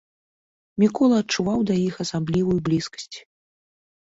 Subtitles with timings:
[0.83, 3.17] Мікола адчуваў да іх асаблівую блізкасць.